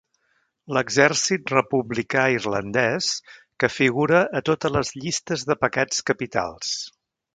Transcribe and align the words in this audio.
L'exèrcit 0.75 1.51
republicà 1.55 2.23
irlandès 2.37 3.09
que 3.65 3.69
figura 3.75 4.23
a 4.41 4.41
totes 4.49 4.77
les 4.79 4.93
llistes 5.03 5.45
de 5.51 5.59
pecats 5.67 6.01
capitals. 6.13 6.73